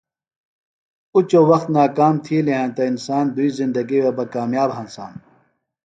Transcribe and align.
اُچوۡ 1.15 1.45
وخت 1.51 1.67
ناکام 1.75 2.15
تِھیلیۡ 2.23 2.57
ہینتہ 2.59 2.83
انسان 2.89 3.25
دُوئی 3.35 3.49
زندگیۡ 3.59 4.01
وے 4.03 4.11
بہ 4.17 4.23
کامیاب 4.33 4.69
ہنسانوۡ۔ 4.77 5.21